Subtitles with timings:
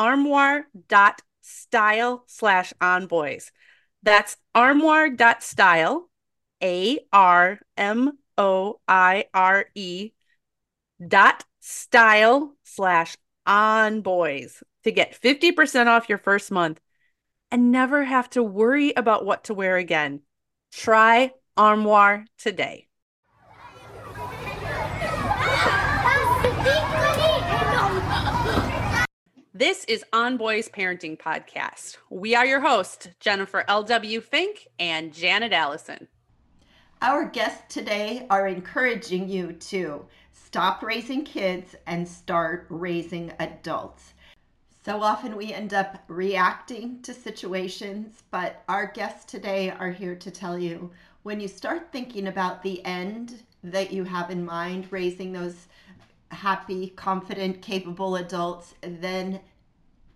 [0.00, 3.50] armoire.style slash onboys.
[4.02, 6.08] That's armoire.style,
[6.62, 10.12] A R M O I R E
[11.06, 16.80] dot style slash onboys to get 50% off your first month
[17.50, 20.22] and never have to worry about what to wear again.
[20.72, 22.86] Try Armoire today.
[29.60, 31.98] This is On Boys Parenting Podcast.
[32.08, 34.22] We are your hosts, Jennifer L.W.
[34.22, 36.08] Fink and Janet Allison.
[37.02, 44.14] Our guests today are encouraging you to stop raising kids and start raising adults.
[44.82, 50.30] So often we end up reacting to situations, but our guests today are here to
[50.30, 50.90] tell you
[51.22, 55.66] when you start thinking about the end that you have in mind, raising those
[56.30, 59.40] happy, confident, capable adults, then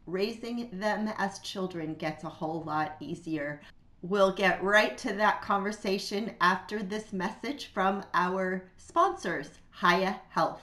[0.07, 3.61] raising them as children gets a whole lot easier.
[4.03, 9.49] We'll get right to that conversation after this message from our sponsors,
[9.81, 10.61] Hiya Health.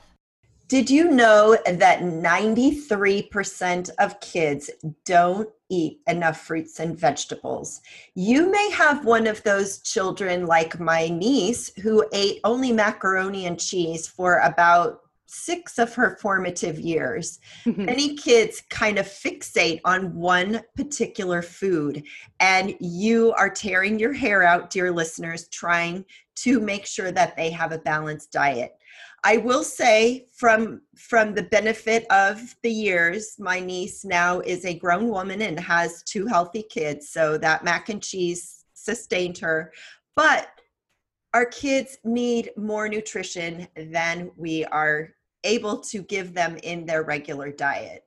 [0.68, 4.70] Did you know that 93% of kids
[5.04, 7.82] don't eat enough fruits and vegetables?
[8.16, 13.60] You may have one of those children, like my niece, who ate only macaroni and
[13.60, 15.02] cheese for about
[15.32, 17.86] six of her formative years, mm-hmm.
[17.86, 22.04] many kids kind of fixate on one particular food.
[22.40, 26.04] And you are tearing your hair out, dear listeners, trying
[26.36, 28.74] to make sure that they have a balanced diet.
[29.24, 34.78] I will say from from the benefit of the years, my niece now is a
[34.78, 39.72] grown woman and has two healthy kids, so that mac and cheese sustained her.
[40.16, 40.50] But
[41.34, 45.12] our kids need more nutrition than we are
[45.44, 48.06] able to give them in their regular diet.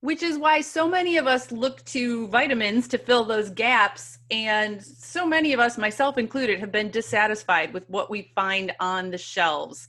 [0.00, 4.18] Which is why so many of us look to vitamins to fill those gaps.
[4.30, 9.10] And so many of us, myself included, have been dissatisfied with what we find on
[9.10, 9.88] the shelves.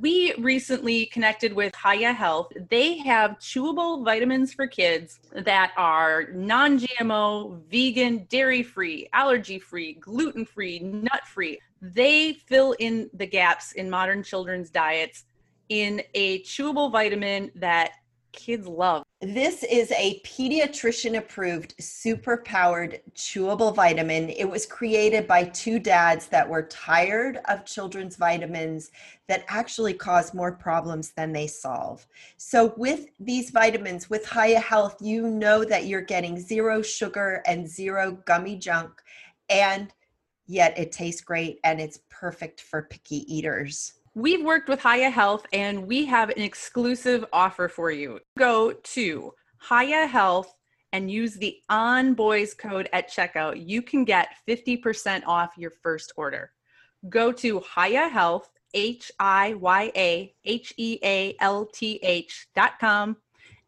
[0.00, 2.52] We recently connected with Hiya Health.
[2.68, 9.94] They have chewable vitamins for kids that are non GMO, vegan, dairy free, allergy free,
[9.94, 11.58] gluten free, nut free.
[11.80, 15.24] They fill in the gaps in modern children's diets
[15.68, 17.92] in a chewable vitamin that
[18.32, 19.02] kids love.
[19.20, 24.30] This is a pediatrician approved super powered chewable vitamin.
[24.30, 28.92] It was created by two dads that were tired of children's vitamins
[29.26, 32.06] that actually cause more problems than they solve.
[32.36, 37.68] So, with these vitamins, with Hiya Health, you know that you're getting zero sugar and
[37.68, 39.02] zero gummy junk,
[39.48, 39.92] and
[40.46, 43.94] yet it tastes great and it's perfect for picky eaters.
[44.18, 48.18] We've worked with Hiya Health and we have an exclusive offer for you.
[48.36, 49.32] Go to
[49.68, 50.52] Hiya Health
[50.92, 53.64] and use the On Boys code at checkout.
[53.64, 56.50] You can get 50% off your first order.
[57.08, 62.72] Go to Hiya Health, H I Y A H E A L T H dot
[62.80, 63.18] com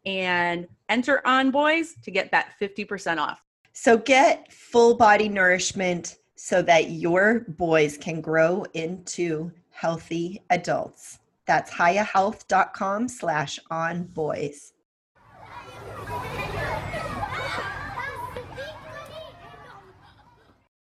[0.05, 3.41] and enter On Boys to get that 50% off.
[3.71, 9.49] So get full body nourishment so that your boys can grow into
[9.81, 11.17] healthy adults.
[11.47, 14.73] That's hiyahealth.com slash on boys.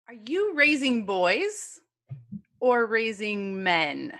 [0.07, 1.81] Are you raising boys
[2.61, 4.13] or raising men?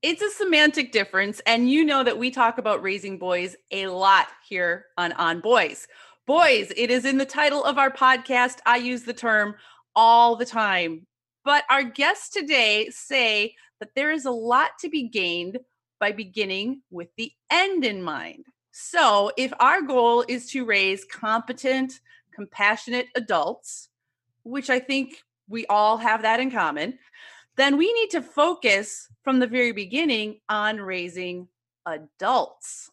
[0.00, 4.28] It's a semantic difference, and you know that we talk about raising boys a lot
[4.48, 5.88] here on On Boys.
[6.24, 8.58] Boys, it is in the title of our podcast.
[8.64, 9.56] I use the term
[9.96, 11.04] all the time
[11.46, 15.58] but our guests today say that there is a lot to be gained
[16.00, 18.44] by beginning with the end in mind.
[18.72, 22.00] So, if our goal is to raise competent,
[22.34, 23.88] compassionate adults,
[24.42, 26.98] which I think we all have that in common,
[27.56, 31.46] then we need to focus from the very beginning on raising
[31.86, 32.90] adults,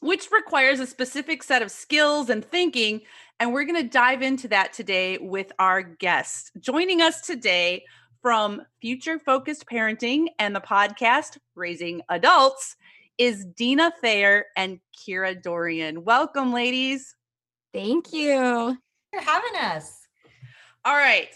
[0.00, 3.02] which requires a specific set of skills and thinking.
[3.40, 6.50] And we're going to dive into that today with our guest.
[6.60, 7.84] Joining us today
[8.20, 12.76] from Future Focused Parenting and the podcast Raising Adults
[13.16, 16.04] is Dina Thayer and Kira Dorian.
[16.04, 17.16] Welcome, ladies.
[17.72, 18.76] Thank you
[19.10, 20.06] for having us.
[20.84, 21.30] All right.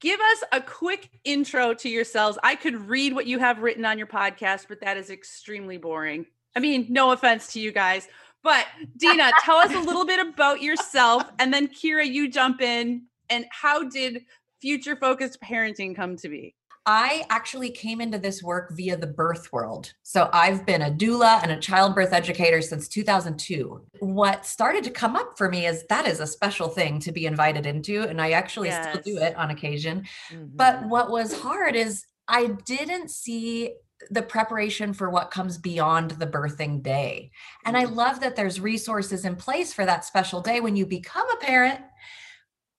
[0.00, 2.38] Give us a quick intro to yourselves.
[2.42, 6.26] I could read what you have written on your podcast, but that is extremely boring.
[6.56, 8.08] I mean, no offense to you guys,
[8.42, 8.66] but
[8.96, 11.24] Dina, tell us a little bit about yourself.
[11.38, 13.02] And then Kira, you jump in.
[13.28, 14.24] And how did
[14.60, 16.54] future focused parenting come to be?
[16.86, 19.92] I actually came into this work via the birth world.
[20.02, 23.80] So I've been a doula and a childbirth educator since 2002.
[24.00, 27.26] What started to come up for me is that is a special thing to be
[27.26, 28.02] invited into.
[28.02, 28.88] And I actually yes.
[28.88, 30.04] still do it on occasion.
[30.32, 30.56] Mm-hmm.
[30.56, 33.74] But what was hard is I didn't see
[34.10, 37.30] the preparation for what comes beyond the birthing day.
[37.64, 37.94] And I mm-hmm.
[37.94, 41.80] love that there's resources in place for that special day when you become a parent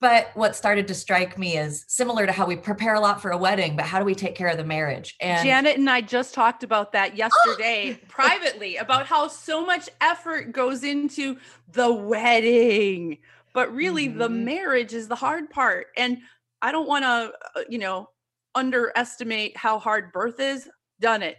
[0.01, 3.29] but what started to strike me is similar to how we prepare a lot for
[3.29, 5.15] a wedding, but how do we take care of the marriage?
[5.21, 10.53] And Janet and I just talked about that yesterday privately about how so much effort
[10.53, 11.37] goes into
[11.71, 13.19] the wedding,
[13.53, 14.17] but really mm-hmm.
[14.17, 15.87] the marriage is the hard part.
[15.95, 16.17] And
[16.63, 18.09] I don't want to, uh, you know,
[18.55, 20.67] underestimate how hard birth is.
[21.01, 21.37] Done it.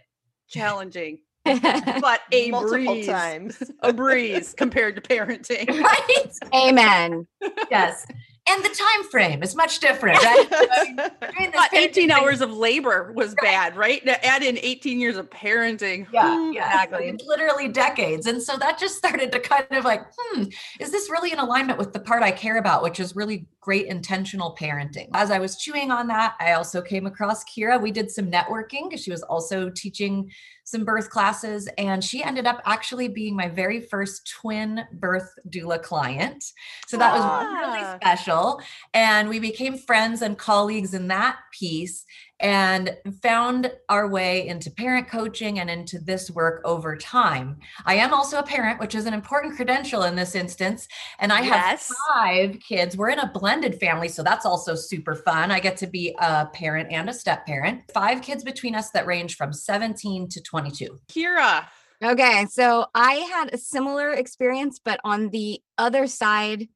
[0.49, 1.19] Challenging.
[1.45, 3.71] but a Multiple breeze, times.
[3.81, 5.67] a breeze compared to parenting.
[5.81, 6.37] Right?
[6.53, 7.27] Amen.
[7.71, 8.05] Yes
[8.49, 11.71] and the time frame is much different right?
[11.73, 13.43] 18 hours of labor was right.
[13.43, 14.05] bad right?
[14.07, 16.05] Add in 18 years of parenting.
[16.11, 16.83] Yeah, yeah.
[16.83, 17.17] Exactly.
[17.25, 18.27] literally decades.
[18.27, 20.43] And so that just started to kind of like hmm
[20.79, 23.87] is this really in alignment with the part i care about which is really great
[23.87, 25.09] intentional parenting?
[25.13, 27.81] As i was chewing on that i also came across kira.
[27.81, 30.31] We did some networking because she was also teaching
[30.73, 35.81] some birth classes, and she ended up actually being my very first twin birth doula
[35.81, 36.43] client.
[36.87, 37.19] So that ah.
[37.19, 38.59] was really special.
[38.93, 42.05] And we became friends and colleagues in that piece
[42.43, 47.57] and found our way into parent coaching and into this work over time.
[47.85, 50.89] I am also a parent, which is an important credential in this instance.
[51.19, 51.87] And I yes.
[51.87, 52.97] have five kids.
[52.97, 55.51] We're in a blended family, so that's also super fun.
[55.51, 57.83] I get to be a parent and a step parent.
[57.93, 60.99] Five kids between us that range from 17 to 22.
[61.07, 61.65] Kira.
[62.03, 66.67] Okay, so I had a similar experience, but on the other side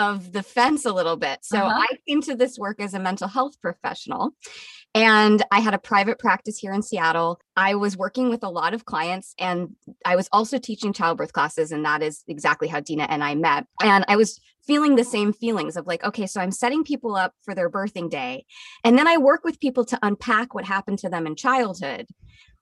[0.00, 1.40] of the fence a little bit.
[1.42, 1.86] So uh-huh.
[1.90, 4.30] I came to this work as a mental health professional.
[4.94, 7.40] And I had a private practice here in Seattle.
[7.56, 11.70] I was working with a lot of clients and I was also teaching childbirth classes.
[11.70, 13.66] And that is exactly how Dina and I met.
[13.82, 17.34] And I was feeling the same feelings of like, okay, so I'm setting people up
[17.42, 18.44] for their birthing day.
[18.82, 22.06] And then I work with people to unpack what happened to them in childhood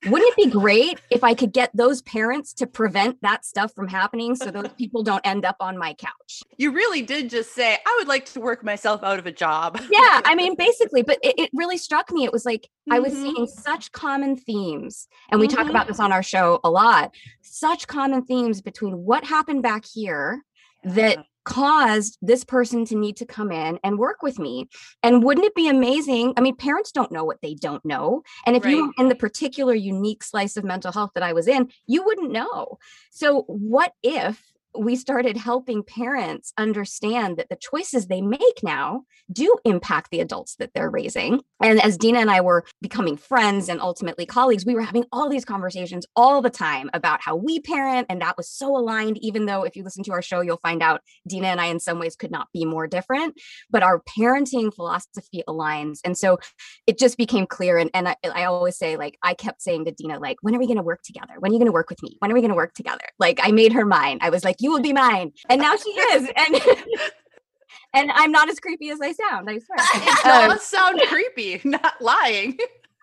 [0.06, 3.88] wouldn't it be great if I could get those parents to prevent that stuff from
[3.88, 6.42] happening so those people don't end up on my couch?
[6.56, 9.80] You really did just say, I would like to work myself out of a job.
[9.90, 12.24] yeah, I mean, basically, but it, it really struck me.
[12.24, 12.92] It was like mm-hmm.
[12.92, 13.60] I was seeing mm-hmm.
[13.60, 15.56] such common themes, and we mm-hmm.
[15.56, 19.84] talk about this on our show a lot such common themes between what happened back
[19.84, 20.44] here
[20.84, 24.68] that caused this person to need to come in and work with me.
[25.02, 26.34] And wouldn't it be amazing?
[26.36, 28.22] I mean, parents don't know what they don't know.
[28.46, 28.70] And if right.
[28.70, 32.04] you were in the particular unique slice of mental health that I was in, you
[32.04, 32.78] wouldn't know.
[33.10, 39.54] So, what if we started helping parents understand that the choices they make now do
[39.64, 41.40] impact the adults that they're raising.
[41.62, 45.28] And as Dina and I were becoming friends and ultimately colleagues, we were having all
[45.28, 48.06] these conversations all the time about how we parent.
[48.08, 50.82] And that was so aligned, even though if you listen to our show, you'll find
[50.82, 53.34] out Dina and I, in some ways, could not be more different.
[53.70, 55.98] But our parenting philosophy aligns.
[56.04, 56.38] And so
[56.86, 57.78] it just became clear.
[57.78, 60.58] And, and I, I always say, like, I kept saying to Dina, like, when are
[60.58, 61.34] we going to work together?
[61.38, 62.16] When are you going to work with me?
[62.20, 63.04] When are we going to work together?
[63.18, 64.18] Like, I made her mine.
[64.20, 65.32] I was like, you will be mine.
[65.48, 66.28] And now she is.
[66.36, 66.60] And
[67.94, 69.78] and I'm not as creepy as I sound, I swear.
[69.94, 72.56] It does um, sound creepy, not lying.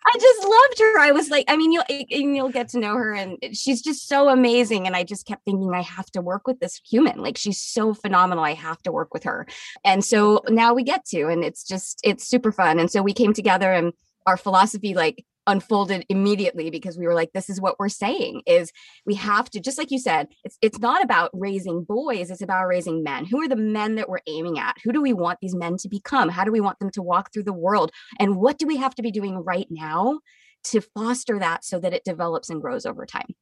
[0.07, 0.99] I just loved her.
[0.99, 4.29] I was like, I mean, you'll you'll get to know her, and she's just so
[4.29, 4.85] amazing.
[4.85, 7.17] And I just kept thinking, I have to work with this human.
[7.17, 8.43] Like she's so phenomenal.
[8.43, 9.47] I have to work with her.
[9.83, 12.77] And so now we get to, and it's just it's super fun.
[12.77, 13.93] And so we came together, and
[14.27, 18.71] our philosophy like unfolded immediately because we were like this is what we're saying is
[19.05, 22.67] we have to just like you said it's it's not about raising boys it's about
[22.67, 25.55] raising men who are the men that we're aiming at who do we want these
[25.55, 28.57] men to become how do we want them to walk through the world and what
[28.57, 30.19] do we have to be doing right now
[30.63, 33.35] to foster that so that it develops and grows over time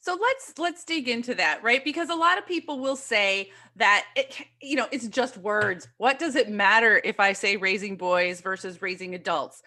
[0.00, 1.84] So let's let's dig into that, right?
[1.84, 5.88] Because a lot of people will say that it you know, it's just words.
[5.96, 9.62] What does it matter if I say raising boys versus raising adults?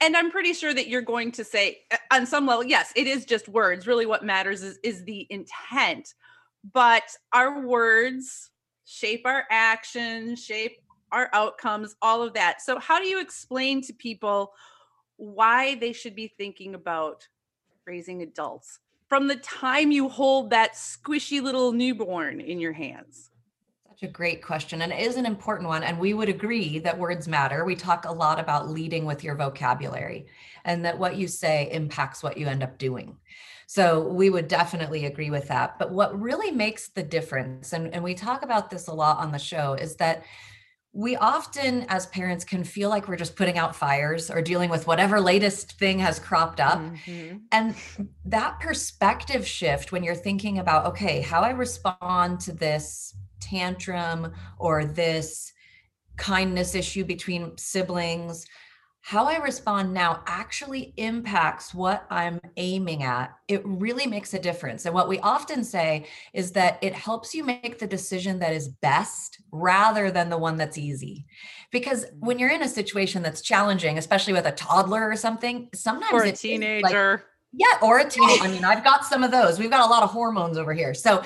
[0.00, 3.06] And I'm pretty sure that you're going to say uh, on some level, yes, it
[3.06, 3.86] is just words.
[3.86, 6.14] Really what matters is is the intent.
[6.72, 8.50] But our words
[8.84, 10.78] shape our actions, shape
[11.12, 12.60] our outcomes, all of that.
[12.62, 14.52] So how do you explain to people
[15.16, 17.26] why they should be thinking about
[17.86, 18.78] raising adults
[19.08, 23.30] from the time you hold that squishy little newborn in your hands?
[24.02, 24.82] A great question.
[24.82, 25.82] And it is an important one.
[25.82, 27.64] And we would agree that words matter.
[27.64, 30.26] We talk a lot about leading with your vocabulary
[30.64, 33.18] and that what you say impacts what you end up doing.
[33.66, 35.78] So we would definitely agree with that.
[35.78, 39.32] But what really makes the difference, and, and we talk about this a lot on
[39.32, 40.24] the show, is that
[40.92, 44.86] we often as parents can feel like we're just putting out fires or dealing with
[44.86, 47.36] whatever latest thing has cropped up mm-hmm.
[47.52, 47.76] and
[48.24, 54.84] that perspective shift when you're thinking about okay how i respond to this tantrum or
[54.84, 55.52] this
[56.16, 58.46] kindness issue between siblings
[59.02, 63.34] how I respond now actually impacts what I'm aiming at.
[63.48, 64.84] It really makes a difference.
[64.84, 68.68] And what we often say is that it helps you make the decision that is
[68.68, 71.24] best rather than the one that's easy.
[71.72, 72.26] Because mm-hmm.
[72.26, 76.24] when you're in a situation that's challenging, especially with a toddler or something, sometimes or
[76.24, 77.10] a teenager.
[77.12, 78.44] Like, yeah, or a teenager.
[78.44, 79.58] I mean, I've got some of those.
[79.58, 80.94] We've got a lot of hormones over here.
[80.94, 81.22] So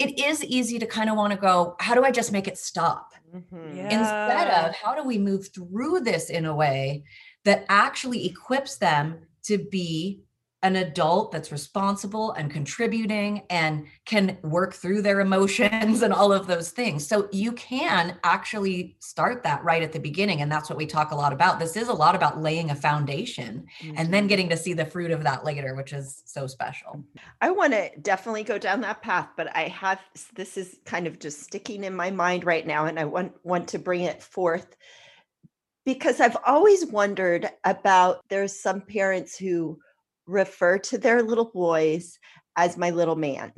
[0.00, 2.56] it is easy to kind of want to go, how do I just make it
[2.56, 3.12] stop?
[3.34, 3.76] Mm-hmm.
[3.76, 3.98] Yeah.
[4.00, 7.04] Instead of how do we move through this in a way
[7.44, 10.22] that actually equips them to be
[10.62, 16.46] an adult that's responsible and contributing and can work through their emotions and all of
[16.46, 17.06] those things.
[17.06, 20.42] So you can actually start that right at the beginning.
[20.42, 21.58] And that's what we talk a lot about.
[21.58, 23.94] This is a lot about laying a foundation mm-hmm.
[23.96, 24.28] and then mm-hmm.
[24.28, 27.04] getting to see the fruit of that later, which is so special.
[27.40, 30.00] I want to definitely go down that path, but I have
[30.34, 33.68] this is kind of just sticking in my mind right now, and I want want
[33.68, 34.76] to bring it forth
[35.84, 39.78] because I've always wondered about there's some parents who
[40.30, 42.18] refer to their little boys
[42.56, 43.52] as my little man.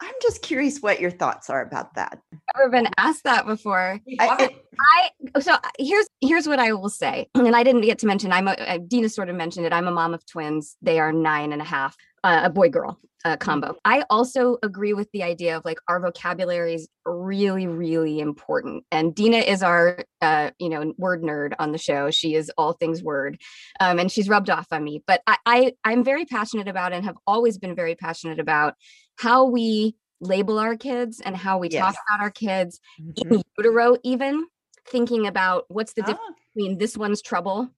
[0.00, 2.20] I'm just curious what your thoughts are about that.
[2.56, 3.98] Ever been asked that before?
[4.20, 8.06] I, I so uh, here's here's what I will say, and I didn't get to
[8.06, 8.30] mention.
[8.30, 9.72] I'm a, uh, Dina sort of mentioned it.
[9.72, 10.76] I'm a mom of twins.
[10.82, 13.76] They are nine and a half, uh, a boy girl uh, combo.
[13.84, 18.84] I also agree with the idea of like our vocabulary is really, really important.
[18.92, 22.10] And Dina is our, uh, you know, word nerd on the show.
[22.10, 23.40] She is all things word,
[23.80, 25.02] um, and she's rubbed off on me.
[25.06, 28.74] But I, I, I'm very passionate about and have always been very passionate about
[29.16, 31.82] how we label our kids and how we yes.
[31.82, 33.34] talk about our kids mm-hmm.
[33.34, 34.46] in utero, even
[34.86, 36.42] thinking about what's the difference ah.
[36.54, 37.68] between this one's trouble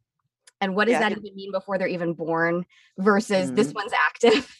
[0.61, 1.09] and what does yeah.
[1.09, 2.65] that even mean before they're even born
[2.99, 3.57] versus mm-hmm.
[3.57, 4.55] this one's active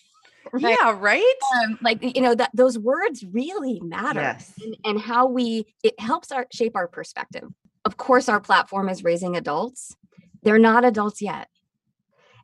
[0.59, 1.35] Yeah, right.
[1.55, 4.53] Um, like you know that those words really matter, yes.
[4.63, 7.49] and, and how we it helps our shape our perspective.
[7.85, 9.95] Of course, our platform is raising adults.
[10.43, 11.49] They're not adults yet.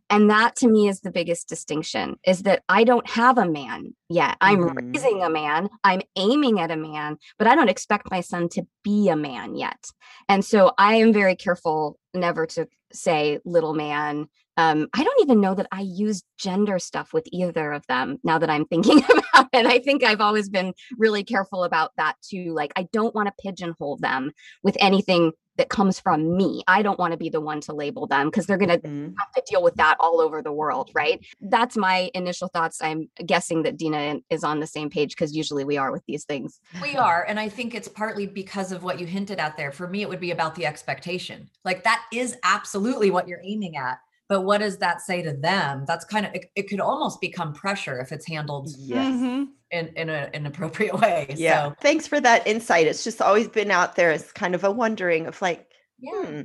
[0.09, 3.95] And that to me is the biggest distinction is that I don't have a man
[4.09, 4.37] yet.
[4.41, 4.93] I'm mm-hmm.
[4.93, 8.63] raising a man, I'm aiming at a man, but I don't expect my son to
[8.85, 9.89] be a man yet.
[10.29, 15.41] And so I am very careful never to say little man, um, I don't even
[15.41, 19.49] know that I use gender stuff with either of them now that I'm thinking about
[19.53, 19.67] it.
[19.67, 22.53] I think I've always been really careful about that too.
[22.55, 24.33] Like, I don't want to pigeonhole them
[24.63, 26.63] with anything that comes from me.
[26.67, 29.15] I don't want to be the one to label them because they're going to mm-hmm.
[29.19, 31.25] have to deal with that all over the world, right?
[31.41, 32.83] That's my initial thoughts.
[32.83, 36.25] I'm guessing that Dina is on the same page because usually we are with these
[36.25, 36.61] things.
[36.83, 37.25] We are.
[37.27, 39.73] And I think it's partly because of what you hinted at there.
[39.73, 41.49] For me, it would be about the expectation.
[41.65, 43.99] Like, that is absolutely what you're aiming at
[44.29, 47.53] but what does that say to them that's kind of it, it could almost become
[47.53, 49.15] pressure if it's handled yes.
[49.15, 49.45] Mm-hmm.
[49.71, 51.75] in in a, an appropriate way yeah so.
[51.81, 55.27] thanks for that insight it's just always been out there as kind of a wondering
[55.27, 55.69] of like
[55.99, 56.41] yeah hmm,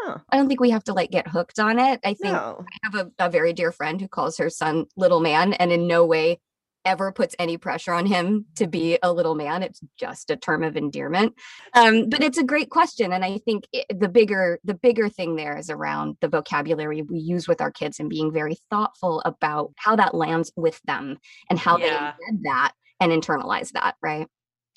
[0.00, 0.18] Huh.
[0.30, 1.98] I don't think we have to like get hooked on it.
[2.04, 2.64] I think no.
[2.64, 5.88] I have a, a, very dear friend who calls her son little man and in
[5.88, 6.40] no way
[6.84, 9.62] ever puts any pressure on him to be a little man.
[9.62, 11.34] It's just a term of endearment.
[11.74, 15.36] Um, but it's a great question, and I think it, the bigger the bigger thing
[15.36, 19.72] there is around the vocabulary we use with our kids and being very thoughtful about
[19.76, 21.18] how that lands with them
[21.50, 22.14] and how yeah.
[22.18, 23.96] they embed that and internalize that.
[24.02, 24.26] Right.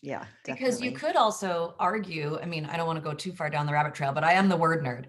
[0.02, 0.26] Yeah.
[0.46, 0.54] Definitely.
[0.54, 2.40] Because you could also argue.
[2.42, 4.34] I mean, I don't want to go too far down the rabbit trail, but I
[4.34, 5.06] am the word nerd.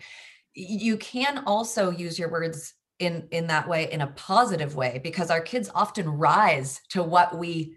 [0.55, 5.31] You can also use your words in in that way in a positive way because
[5.31, 7.77] our kids often rise to what we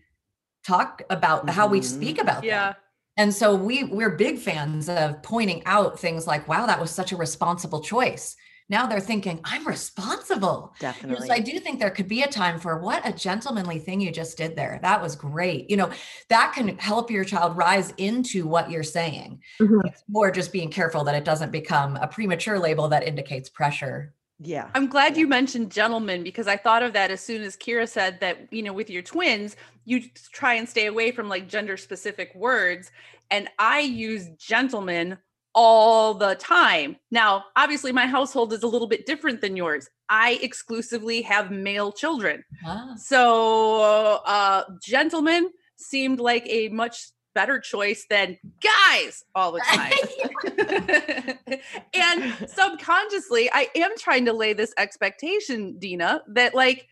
[0.66, 1.50] talk about mm-hmm.
[1.50, 2.68] how we speak about yeah.
[2.68, 2.76] them.
[3.18, 7.12] And so we we're big fans of pointing out things like wow that was such
[7.12, 8.36] a responsible choice
[8.70, 11.28] now they're thinking i'm responsible Definitely.
[11.28, 14.12] so i do think there could be a time for what a gentlemanly thing you
[14.12, 15.92] just did there that was great you know
[16.30, 19.86] that can help your child rise into what you're saying Mhm.
[19.86, 24.14] it's more just being careful that it doesn't become a premature label that indicates pressure
[24.40, 24.70] yeah.
[24.76, 25.22] I'm glad Yeah.
[25.22, 28.62] you mentioned gentlemen because I thought of that as soon as Kira said that, you
[28.64, 30.02] know, with your twins, you
[30.32, 32.92] try and stay away from like gender specific words.
[33.32, 35.18] And I use gentlemen
[35.54, 36.98] all the time.
[37.12, 39.88] Now, obviously, my household is a little bit different than yours.
[40.10, 42.44] I exclusively have male children.
[42.66, 51.60] Ah, So, uh, gentlemen seemed like a much better choice than guys all the time.
[51.94, 56.88] and subconsciously, I am trying to lay this expectation, Dina, that like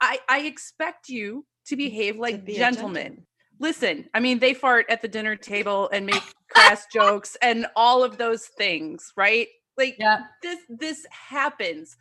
[0.00, 2.94] I I expect you to behave like be gentlemen.
[2.94, 3.26] gentleman.
[3.58, 8.02] Listen, I mean, they fart at the dinner table and make crass jokes and all
[8.02, 9.48] of those things, right?
[9.76, 11.96] Like yeah this this happens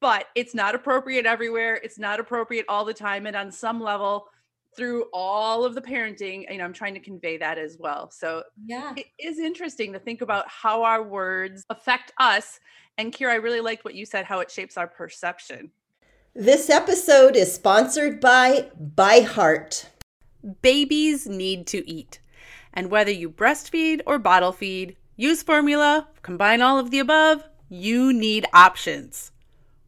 [0.00, 4.26] but it's not appropriate everywhere it's not appropriate all the time and on some level
[4.76, 8.10] through all of the parenting you know i'm trying to convey that as well.
[8.10, 8.92] So yeah.
[8.96, 12.60] it is interesting to think about how our words affect us.
[12.98, 15.70] And kira i really liked what you said how it shapes our perception.
[16.34, 19.86] This episode is sponsored by ByHeart.
[20.62, 22.20] babies need to eat.
[22.72, 28.12] And whether you breastfeed or bottle feed use formula combine all of the above you
[28.12, 29.30] need options.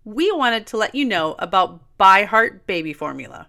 [0.04, 3.48] We wanted to let you know about ByHeart Baby Formula.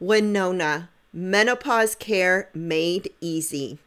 [0.00, 3.78] Winona, Menopause care made easy.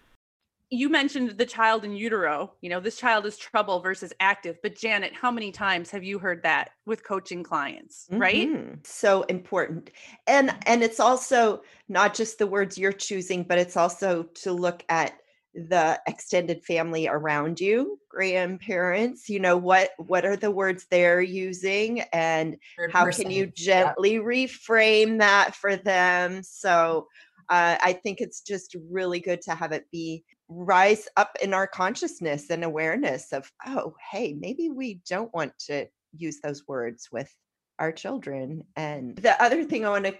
[0.69, 2.53] You mentioned the child in utero.
[2.61, 4.57] You know, this child is trouble versus active.
[4.61, 8.47] But Janet, how many times have you heard that with coaching clients, right?
[8.47, 8.85] Mhm.
[8.85, 9.91] So important.
[10.27, 14.83] And and it's also not just the words you're choosing, but it's also to look
[14.89, 15.19] at
[15.53, 22.01] the extended family around you, grandparents, you know, what what are the words they're using
[22.13, 26.43] and Third how can you gently reframe that for them?
[26.43, 27.07] So
[27.49, 31.67] uh, i think it's just really good to have it be rise up in our
[31.67, 35.85] consciousness and awareness of oh hey maybe we don't want to
[36.15, 37.33] use those words with
[37.79, 38.63] our children.
[38.75, 40.15] And the other thing i want to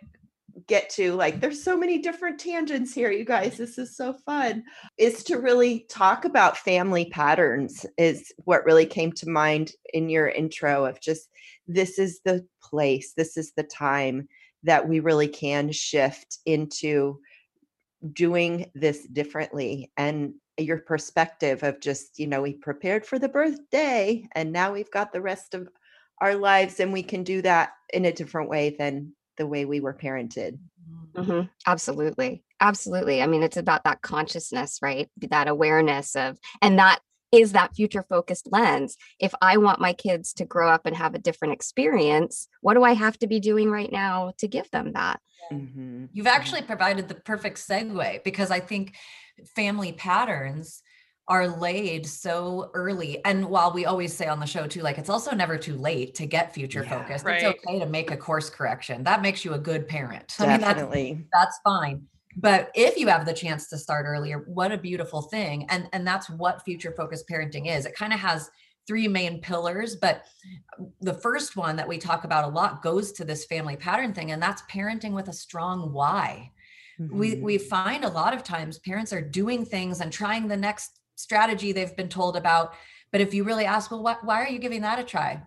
[0.68, 4.63] get to like there's so many different tangents here you guys this is so fun
[4.98, 10.30] is to really talk about family patterns is what really came to mind in your
[10.30, 11.30] intro of just
[11.68, 14.28] this is the place this is the time
[14.63, 17.20] that we really can shift into
[18.12, 24.28] doing this differently and your perspective of just you know we prepared for the birthday
[24.34, 25.68] and now we've got the rest of
[26.22, 29.80] our lives and we can do that in a different way than the way we
[29.80, 30.60] were parented
[31.15, 31.50] Mhm.
[31.67, 32.43] Absolutely.
[32.60, 33.22] Absolutely.
[33.22, 35.10] I mean, it's about that consciousness, right?
[35.30, 37.00] That awareness of, and that
[37.32, 38.96] is that future focused lens.
[39.19, 42.84] If I want my kids to grow up and have a different experience, what do
[42.84, 45.19] I have to be doing right now to give them that?
[45.52, 46.32] Mhm, You've mhm.
[46.32, 48.96] actually provided the perfect segue because I think
[49.56, 50.82] family patterns
[51.27, 53.23] are laid so early.
[53.25, 56.15] And while we always say on the show too, like it's also never too late
[56.15, 56.89] to get future Yeah.
[56.89, 57.25] focused.
[57.25, 57.36] Right.
[57.36, 59.03] It's okay to make a course correction.
[59.03, 60.36] That makes you a good parent.
[60.39, 62.07] I mean, that's definitely that's fine.
[62.36, 65.65] But if you have the chance to start earlier, what a beautiful thing.
[65.69, 67.86] And and that's what future focused parenting is.
[67.86, 68.49] It kind of has
[68.86, 70.25] three main pillars, but
[70.99, 74.31] the first one that we talk about a lot goes to this family pattern thing
[74.31, 76.51] and that's parenting with a strong why
[77.09, 77.41] we Mhm.
[77.41, 81.71] we find a lot of times parents are doing things and trying the next strategy
[81.71, 82.73] they've been told about
[83.12, 85.41] but if you really ask well why, why are you giving that a try?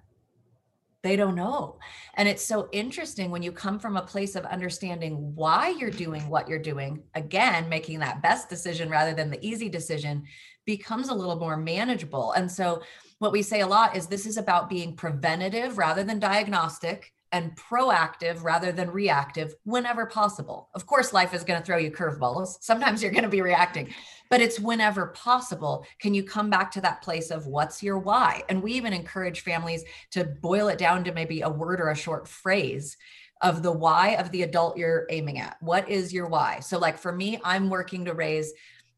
[1.02, 1.78] They don't know.
[2.14, 6.28] And it's so interesting when you come from a place of understanding why you're doing
[6.28, 10.24] what you're doing again making that best decision rather than the easy decision
[10.64, 12.32] becomes a little more manageable.
[12.32, 12.82] And so
[13.18, 17.56] what we say a lot is this is about being preventative rather than diagnostic and
[17.56, 20.68] proactive rather than reactive whenever possible.
[20.74, 22.56] Of course, life is going to throw you curveballs.
[22.60, 23.92] Sometimes you're going to be reacting,
[24.30, 25.84] but it's whenever possible.
[25.98, 28.42] Can you come back to that place of what's your why?
[28.48, 31.96] And we even encourage families to boil it down to maybe a word or a
[31.96, 32.96] short phrase
[33.42, 35.56] of the why of the adult you're aiming at.
[35.60, 36.60] What is your why?
[36.60, 38.52] So, like for me, I'm working to raise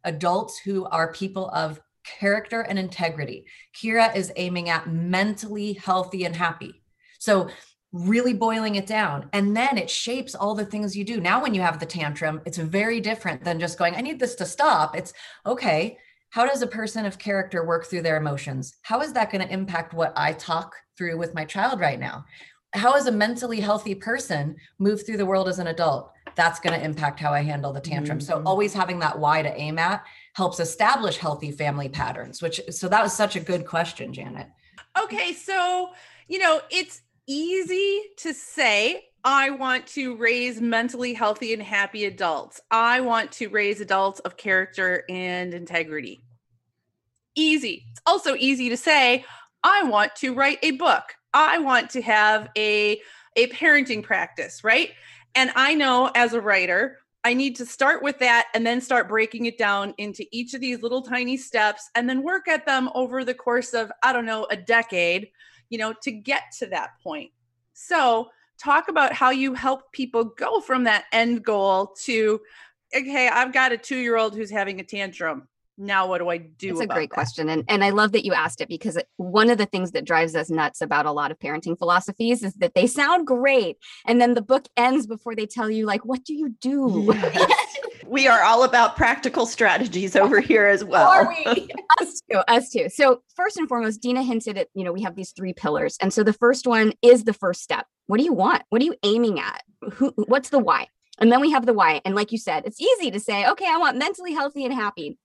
[0.05, 3.47] adults who are people of character and integrity.
[3.75, 6.83] Kira is aiming at mentally healthy and happy.
[7.19, 7.49] So,
[7.93, 9.29] really boiling it down.
[9.33, 11.21] And then it shapes all the things you do.
[11.21, 14.35] Now, when you have the tantrum, it's very different than just going, I need this
[14.37, 14.97] to stop.
[14.97, 15.15] It's
[15.47, 15.99] okay.
[16.31, 18.77] How does a person of character work through their emotions?
[18.83, 22.27] How is that going to impact what I talk through with my child right now?
[22.75, 26.13] How is a mentally healthy person move through the world as an adult?
[26.35, 28.21] That's going to impact how I handle the tantrum.
[28.21, 28.43] So Mhm.
[28.45, 33.03] always having that why to aim at helps establish healthy family patterns, which so that
[33.03, 34.49] was such a good question, Janet.
[35.03, 35.95] Okay, so
[36.29, 42.61] you know, it's easy to say, I want to raise mentally healthy and happy adults.
[42.71, 46.21] I want to raise adults of character and integrity.
[47.35, 47.85] Easy.
[47.91, 49.25] It's also easy to say,
[49.63, 51.03] I want to write a book.
[51.35, 53.01] I want to have a
[53.37, 54.91] a parenting practice, right?
[55.35, 59.09] And I know as a writer, I need to start with that and then start
[59.09, 62.89] breaking it down into each of these little tiny steps and then work at them
[62.95, 65.29] over the course of, I don't know, a decade,
[65.71, 67.31] you know, to get to that point.
[67.75, 68.29] So,
[68.59, 72.41] talk about how you help people go from that end goal to,
[72.95, 75.49] okay, I've got a two year old who's having a tantrum.
[75.81, 76.71] Now, what do I do?
[76.71, 77.15] It's a great that?
[77.15, 77.49] question.
[77.49, 80.35] And, and I love that you asked it because one of the things that drives
[80.35, 83.79] us nuts about a lot of parenting philosophies is that they sound great.
[84.05, 87.15] And then the book ends before they tell you, like, what do you do?
[87.15, 87.77] Yes.
[88.09, 91.69] we are all about practical strategies over here as well Are we?
[92.01, 92.89] us too, us too.
[92.89, 95.97] So first and foremost, Dina hinted at, you know, we have these three pillars.
[96.01, 97.87] And so the first one is the first step.
[98.07, 98.63] What do you want?
[98.71, 99.63] What are you aiming at?
[99.95, 100.89] Who, what's the why?
[101.19, 102.01] And then we have the why.
[102.05, 105.19] And like you said, it's easy to say, okay, I want mentally healthy and happy.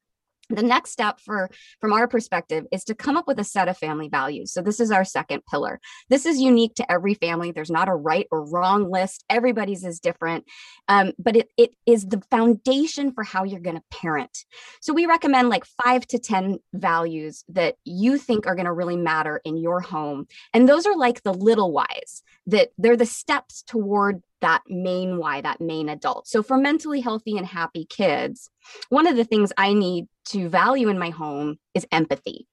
[0.54, 1.50] The next step for
[1.82, 4.54] from our perspective is to come up with a set of family values.
[4.54, 5.80] So this is our second pillar.
[6.10, 7.52] This is unique to every family.
[7.52, 9.24] There's not a right or wrong list.
[9.30, 10.46] Everybody's is different.
[10.88, 14.46] Um, but it, it is the foundation for how you're going to parent.
[14.82, 18.98] So we recommend like five to ten values that you think are going to really
[18.98, 20.28] matter in your home.
[20.54, 25.40] And those are like the little whys that they're the steps toward that main why,
[25.40, 26.28] that main adult.
[26.28, 28.50] So for mentally healthy and happy kids,
[28.90, 32.48] one of the things I need to value in my home is empathy.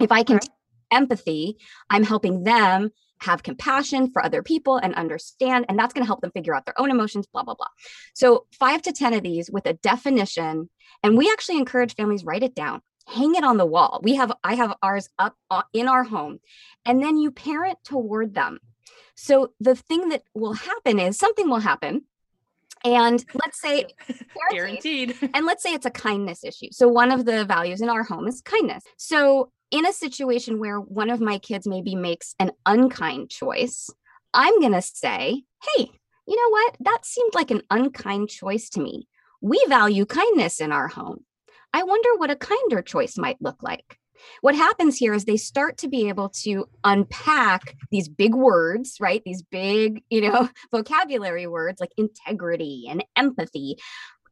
[0.00, 0.40] If I can
[0.90, 1.58] empathy,
[1.90, 2.90] I'm helping them
[3.20, 6.66] have compassion for other people and understand and that's going to help them figure out
[6.66, 7.66] their own emotions blah blah blah
[8.12, 10.68] so 5 to 10 of these with a definition
[11.02, 14.32] and we actually encourage families write it down hang it on the wall we have
[14.44, 16.40] i have ours up uh, in our home
[16.84, 18.58] and then you parent toward them
[19.16, 22.04] so the thing that will happen is something will happen.
[22.84, 23.86] And let's say
[24.50, 25.16] guaranteed.
[25.34, 26.68] and let's say it's a kindness issue.
[26.72, 28.84] So one of the values in our home is kindness.
[28.96, 33.90] So in a situation where one of my kids maybe makes an unkind choice,
[34.32, 35.90] I'm going to say, "Hey,
[36.26, 36.76] you know what?
[36.80, 39.08] That seemed like an unkind choice to me.
[39.40, 41.24] We value kindness in our home.
[41.72, 43.98] I wonder what a kinder choice might look like."
[44.40, 49.22] What happens here is they start to be able to unpack these big words, right?
[49.24, 53.78] These big, you know, vocabulary words like integrity and empathy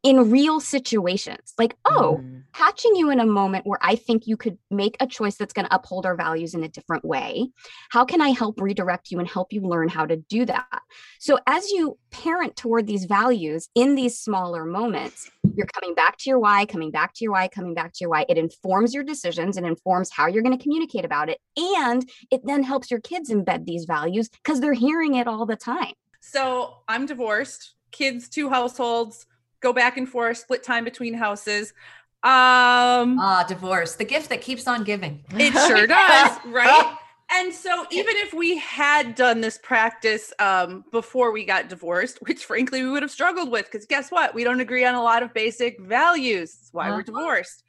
[0.05, 1.55] in real situations.
[1.59, 2.43] Like, oh, mm.
[2.53, 5.67] catching you in a moment where I think you could make a choice that's going
[5.67, 7.49] to uphold our values in a different way.
[7.89, 10.83] How can I help redirect you and help you learn how to do that?
[11.19, 16.29] So, as you parent toward these values in these smaller moments, you're coming back to
[16.29, 18.27] your why, coming back to your why, coming back to your why.
[18.29, 21.39] It informs your decisions and informs how you're going to communicate about it.
[21.57, 25.57] And it then helps your kids embed these values because they're hearing it all the
[25.57, 25.95] time.
[26.21, 29.25] So, I'm divorced, kids, two households
[29.65, 31.73] go back and forth, split time between houses.
[32.23, 35.25] Um ah, divorce, the gift that keeps on giving.
[35.33, 36.97] It sure does, right?
[37.31, 42.45] And so even if we had done this practice um, before we got divorced, which
[42.45, 44.35] frankly we would have struggled with, because guess what?
[44.35, 46.55] We don't agree on a lot of basic values.
[46.55, 46.97] That's why uh-huh.
[46.97, 47.65] we're divorced.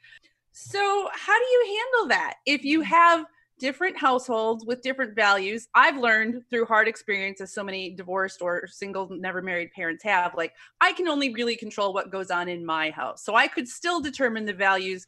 [0.52, 3.24] So how do you handle that if you have
[3.58, 5.68] different households with different values.
[5.74, 10.34] I've learned through hard experiences so many divorced or single, never married parents have.
[10.34, 13.24] Like, I can only really control what goes on in my house.
[13.24, 15.06] So I could still determine the values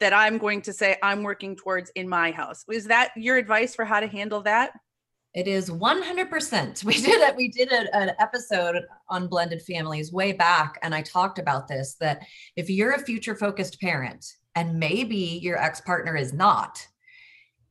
[0.00, 2.64] that I'm going to say I'm working towards in my house.
[2.68, 4.72] Is that your advice for how to handle that?
[5.34, 6.84] It is 100%.
[6.84, 7.36] We did it.
[7.36, 11.94] We did a, an episode on blended families way back, and I talked about this
[12.00, 12.22] that
[12.56, 16.86] if you're a future focused parent and maybe your ex partner is not,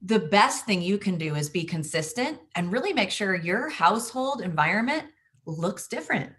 [0.02, 4.42] the best thing you can do is be consistent and really make sure your household
[4.42, 5.04] environment
[5.46, 6.34] looks different.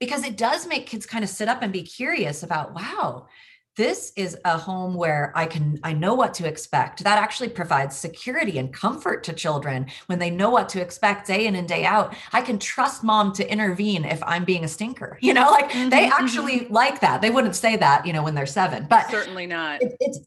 [0.00, 3.28] Because it does make kids kind of sit up and be curious about wow
[3.76, 7.04] this is a home where i can i know what to expect.
[7.04, 11.46] That actually provides security and comfort to children when they know what to expect day
[11.46, 12.14] in and day out.
[12.32, 15.88] I can trust mom to intervene if i'm being a stinker you know like mm-hmm,
[15.88, 16.72] they actually mm-hmm.
[16.72, 17.22] like that.
[17.22, 19.82] They wouldn't say that you know when they're seven but certainly not.
[19.82, 20.20] it, it's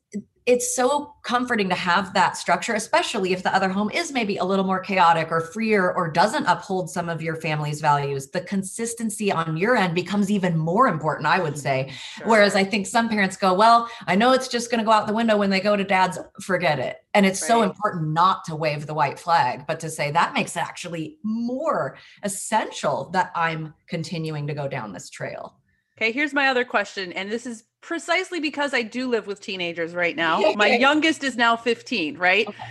[0.46, 4.44] it's so comforting to have that structure, especially if the other home is maybe a
[4.44, 8.28] little more chaotic or freer or doesn't uphold some of your family's values.
[8.28, 11.90] The consistency on your end becomes even more important, I would mm-hmm.
[11.90, 11.94] say.
[12.18, 12.28] Sure.
[12.28, 15.08] Whereas I think some parents go, Well, I know it's just going to go out
[15.08, 16.98] the window when they go to dad's, forget it.
[17.16, 17.48] And it's right.
[17.48, 21.18] so important not to wave the white flag, but to say that makes it actually
[21.24, 25.56] more essential that I'm continuing to go down this trail.
[25.98, 27.14] Okay, here's my other question.
[27.14, 30.54] And this is precisely because I do live with teenagers right now.
[30.56, 32.48] My youngest is now 15, right?
[32.48, 32.64] Okay.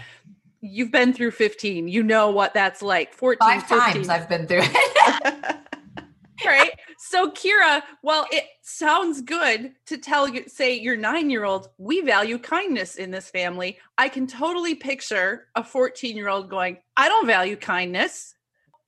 [0.60, 1.88] You've been through 15.
[1.88, 3.14] You know what that's like.
[3.14, 3.78] 14, Five 15.
[3.78, 5.56] times I've been through it.
[6.44, 6.70] right.
[6.98, 12.96] So Kira, well, it sounds good to tell you, say your nine-year-old, we value kindness
[12.96, 13.78] in this family.
[13.98, 18.34] I can totally picture a 14-year-old going, I don't value kindness.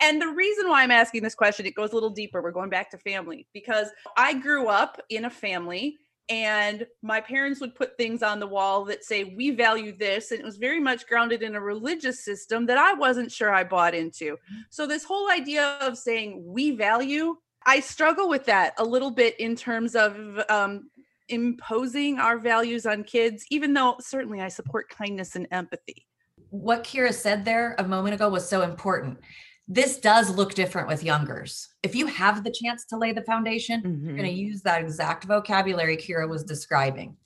[0.01, 2.43] And the reason why I'm asking this question, it goes a little deeper.
[2.43, 7.61] We're going back to family because I grew up in a family and my parents
[7.61, 10.81] would put things on the wall that say we value this and it was very
[10.81, 14.33] much grounded in a religious system that i wasn't sure i bought into.
[14.33, 14.61] Mm-hmm.
[14.71, 17.37] so this whole idea of saying we value
[17.67, 20.91] i struggle with that a little bit in terms of um,
[21.29, 26.07] imposing our values on kids even though certainly i support kindness and empathy.
[26.51, 29.19] What kira said there a moment ago was so important
[29.69, 31.69] this does look different with youngers.
[31.83, 34.07] If you have the chance to lay the foundation, mm-hmm.
[34.07, 37.17] you're going to use that exact vocabulary Kira was describing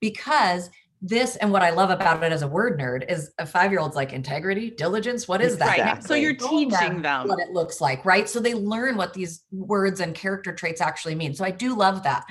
[0.00, 0.70] because
[1.02, 3.80] this and what I love about it as a word nerd is a five year
[3.80, 5.26] old's like integrity, diligence.
[5.26, 5.78] What is that?
[5.78, 6.04] Right.
[6.04, 8.28] So you're teaching them what it looks like, right?
[8.28, 11.34] So they learn what these words and character traits actually mean.
[11.34, 12.24] So I do love that.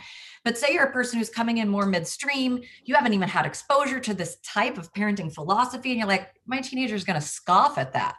[0.43, 3.99] But say you're a person who's coming in more midstream, you haven't even had exposure
[3.99, 7.77] to this type of parenting philosophy, and you're like, my teenager is going to scoff
[7.77, 8.15] at that.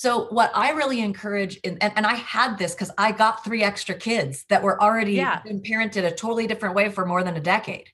[0.00, 3.62] So, what I really encourage, in, and, and I had this because I got three
[3.62, 5.42] extra kids that were already yeah.
[5.42, 7.86] been parented a totally different way for more than a decade.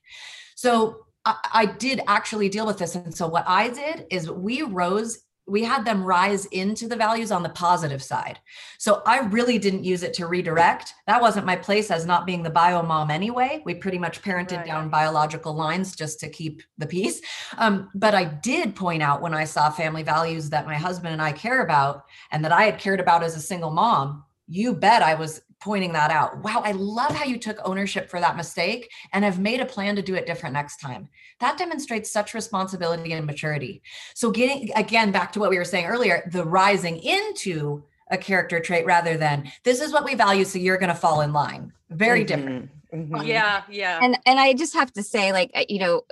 [0.55, 2.95] So, I, I did actually deal with this.
[2.95, 7.31] And so, what I did is we rose we had them rise into the values
[7.31, 8.39] on the positive side.
[8.77, 10.93] So I really didn't use it to redirect.
[11.07, 13.61] That wasn't my place as not being the bio mom anyway.
[13.65, 14.65] We pretty much parented right.
[14.65, 17.21] down biological lines just to keep the peace.
[17.57, 21.21] Um, but I did point out when I saw family values that my husband and
[21.21, 25.01] I care about and that I had cared about as a single mom, you bet
[25.01, 26.43] I was pointing that out.
[26.43, 29.95] Wow, I love how you took ownership for that mistake and have made a plan
[29.95, 31.09] to do it different next time.
[31.39, 33.81] That demonstrates such responsibility and maturity.
[34.13, 38.59] So, getting again back to what we were saying earlier, the rising into a character
[38.59, 41.73] trait rather than this is what we value, so you're going to fall in line.
[41.89, 42.27] Very mm-hmm.
[42.27, 42.69] different.
[42.93, 43.27] Mm-hmm.
[43.27, 43.99] Yeah, yeah.
[44.01, 46.03] And and I just have to say, like, uh, you know,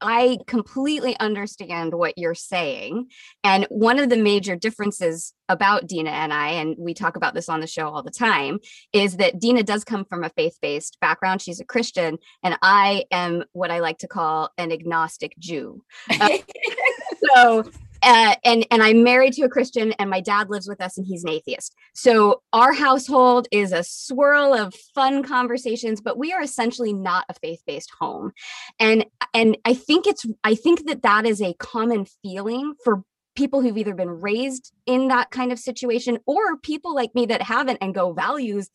[0.00, 3.08] I completely understand what you're saying.
[3.42, 7.48] And one of the major differences about Dina and I, and we talk about this
[7.48, 8.58] on the show all the time,
[8.92, 11.42] is that Dina does come from a faith based background.
[11.42, 15.82] She's a Christian, and I am what I like to call an agnostic Jew.
[16.20, 16.38] Uh,
[17.34, 17.64] so
[18.02, 21.06] uh, and and I'm married to a Christian, and my dad lives with us, and
[21.06, 21.74] he's an atheist.
[21.94, 27.34] So our household is a swirl of fun conversations, but we are essentially not a
[27.34, 28.32] faith-based home,
[28.78, 33.02] and and I think it's I think that that is a common feeling for
[33.38, 37.40] people who've either been raised in that kind of situation or people like me that
[37.40, 38.68] haven't and go values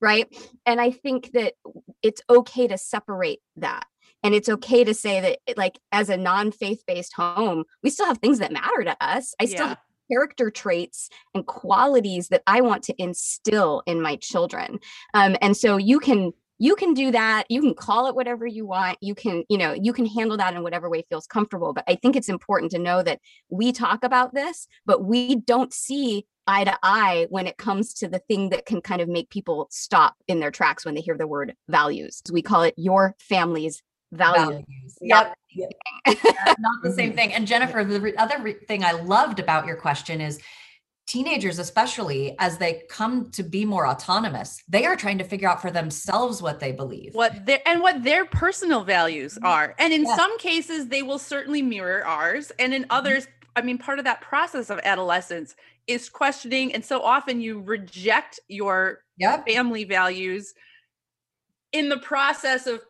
[0.00, 0.28] right
[0.66, 1.54] and i think that
[2.00, 3.84] it's okay to separate that
[4.24, 8.18] and it's okay to say that like as a non-faith based home we still have
[8.18, 9.34] things that matter to us.
[9.38, 9.68] I still yeah.
[9.68, 9.78] have
[10.10, 14.80] character traits and qualities that i want to instill in my children.
[15.14, 17.46] Um, and so you can you can do that.
[17.50, 18.96] You can call it whatever you want.
[19.00, 21.72] You can you know you can handle that in whatever way feels comfortable.
[21.72, 25.72] But i think it's important to know that we talk about this but we don't
[25.72, 29.30] see eye to eye when it comes to the thing that can kind of make
[29.30, 32.22] people stop in their tracks when they hear the word values.
[32.30, 33.82] We call it your family's
[34.16, 34.64] values.
[35.00, 35.34] Yep.
[35.54, 35.70] yep.
[36.58, 37.32] not the same thing.
[37.32, 40.40] And Jennifer, the re- other re- thing I loved about your question is
[41.06, 45.60] teenagers, especially as they come to be more autonomous, they are trying to figure out
[45.60, 47.14] for themselves what they believe.
[47.14, 49.46] What their and what their personal values mm-hmm.
[49.46, 49.74] are.
[49.78, 50.16] And in yeah.
[50.16, 52.52] some cases, they will certainly mirror ours.
[52.58, 52.92] And in mm-hmm.
[52.92, 55.54] others, I mean, part of that process of adolescence
[55.86, 56.74] is questioning.
[56.74, 59.46] And so often you reject your yep.
[59.46, 60.54] family values
[61.72, 62.80] in the process of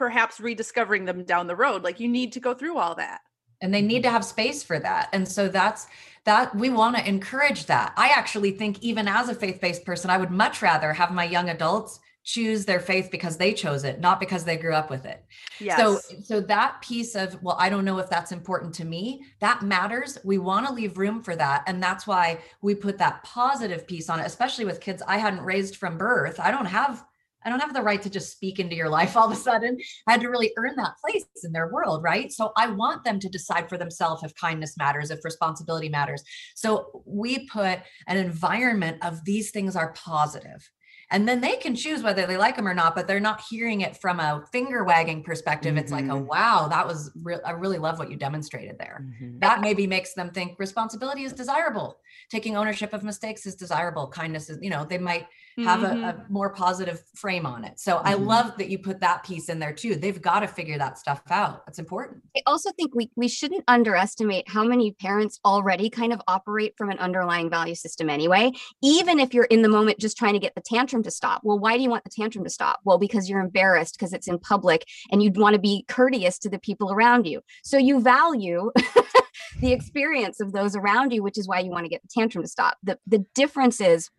[0.00, 1.84] perhaps rediscovering them down the road.
[1.84, 3.20] Like you need to go through all that.
[3.60, 5.10] And they need to have space for that.
[5.12, 5.88] And so that's
[6.24, 7.92] that we want to encourage that.
[7.98, 11.24] I actually think, even as a faith based person, I would much rather have my
[11.24, 15.06] young adults choose their faith because they chose it not because they grew up with
[15.06, 15.24] it
[15.58, 15.78] yes.
[15.78, 19.62] so so that piece of well i don't know if that's important to me that
[19.62, 23.86] matters we want to leave room for that and that's why we put that positive
[23.86, 27.06] piece on it especially with kids i hadn't raised from birth i don't have
[27.44, 29.78] I don't have the right to just speak into your life all of a sudden.
[30.06, 32.30] I had to really earn that place in their world, right?
[32.32, 36.22] So I want them to decide for themselves if kindness matters, if responsibility matters.
[36.54, 40.70] So we put an environment of these things are positive
[41.12, 43.80] and then they can choose whether they like them or not but they're not hearing
[43.80, 45.78] it from a finger wagging perspective mm-hmm.
[45.78, 46.26] it's like mm-hmm.
[46.26, 49.38] wow that was re- i really love what you demonstrated there mm-hmm.
[49.38, 51.98] that maybe makes them think responsibility is desirable
[52.30, 55.26] taking ownership of mistakes is desirable kindness is you know they might
[55.64, 56.04] have mm-hmm.
[56.04, 57.78] a, a, more positive frame on it.
[57.78, 58.26] So i mm-hmm.
[58.26, 59.96] love that you put that piece in there too.
[59.96, 61.62] They've got to figure that stuff out.
[61.66, 62.22] It's important.
[62.36, 66.90] I also think we, we shouldn't underestimate how many parents already kind of operate from
[66.90, 70.54] an underlying value system anyway even if you're in the moment just trying to get
[70.54, 71.42] the tantrum to stop.
[71.44, 72.80] Well why do you want the tantrum to stop?
[72.84, 76.48] Well because you're embarrassed because it's in public and you'd want to be courteous to
[76.48, 77.42] the people around you.
[77.62, 78.70] So you value
[79.60, 82.42] the experience of those around you, which is why you want to get the tantrum
[82.42, 82.76] to stop.
[82.82, 84.10] The, the difference is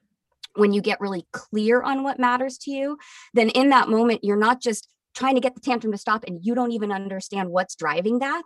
[0.55, 2.97] when you get really clear on what matters to you,
[3.33, 6.39] then in that moment, you're not just trying to get the tantrum to stop and
[6.41, 8.43] you don't even understand what's driving that.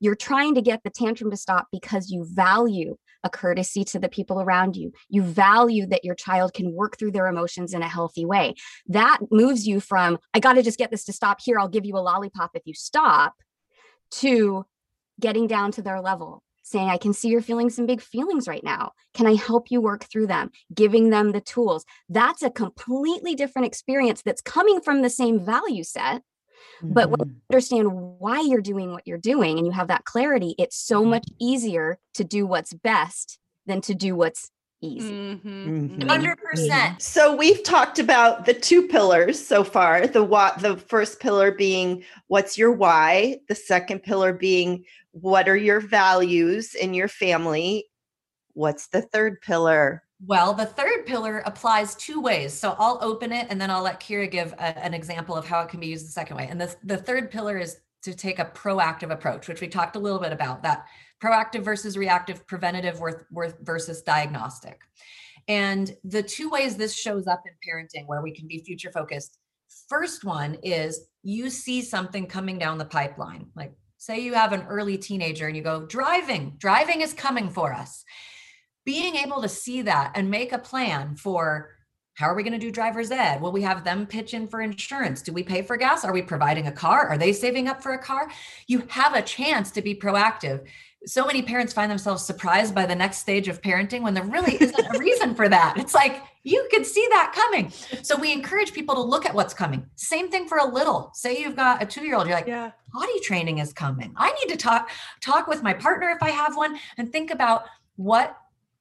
[0.00, 4.08] You're trying to get the tantrum to stop because you value a courtesy to the
[4.08, 4.92] people around you.
[5.08, 8.54] You value that your child can work through their emotions in a healthy way.
[8.86, 11.58] That moves you from, I got to just get this to stop here.
[11.58, 13.34] I'll give you a lollipop if you stop,
[14.10, 14.64] to
[15.20, 18.64] getting down to their level saying, I can see you're feeling some big feelings right
[18.64, 18.92] now.
[19.14, 20.50] Can I help you work through them?
[20.74, 21.84] Giving them the tools.
[22.08, 26.22] That's a completely different experience that's coming from the same value set.
[26.82, 26.92] Mm-hmm.
[26.92, 27.52] But when you mm-hmm.
[27.52, 31.26] understand why you're doing what you're doing and you have that clarity, it's so much
[31.40, 34.50] easier to do what's best than to do what's
[34.80, 35.12] easy.
[35.12, 35.98] Mhm, Mhm.
[35.98, 36.08] mhm.
[36.08, 37.02] Hundred percent.
[37.02, 40.06] So we've talked about the two pillars so far.
[40.06, 45.56] The what the first pillar being what's your why, the second pillar being what are
[45.56, 47.86] your values in your family.
[48.52, 50.02] What's the third pillar?
[50.24, 52.52] Well, the third pillar applies two ways.
[52.52, 55.60] So I'll open it and then I'll let Kira give a- an example of how
[55.62, 56.48] it can be used the second way.
[56.50, 59.98] And the, the third pillar is to take a proactive approach, which we talked a
[60.00, 60.86] little bit about that
[61.22, 63.00] proactive versus reactive, preventative
[63.62, 64.80] versus diagnostic.
[65.48, 69.38] And the two ways this shows up in parenting where we can be future focused.
[69.88, 73.46] First one is you see something coming down the pipeline.
[73.56, 77.72] Like say you have an early teenager and you go driving, driving is coming for
[77.72, 78.04] us
[78.88, 81.68] being able to see that and make a plan for
[82.14, 83.38] how are we going to do driver's ed?
[83.38, 85.20] Will we have them pitch in for insurance?
[85.20, 86.06] Do we pay for gas?
[86.06, 87.06] Are we providing a car?
[87.06, 88.30] Are they saving up for a car?
[88.66, 90.66] You have a chance to be proactive.
[91.06, 94.56] So many parents find themselves surprised by the next stage of parenting when there really
[94.60, 95.74] isn't a reason for that.
[95.78, 97.70] It's like you could see that coming.
[98.02, 99.86] So we encourage people to look at what's coming.
[99.94, 101.10] Same thing for a little.
[101.14, 102.72] Say you've got a 2-year-old, you're like, Yeah.
[102.92, 104.12] potty training is coming.
[104.16, 104.90] I need to talk
[105.20, 107.64] talk with my partner if I have one and think about
[107.96, 108.36] what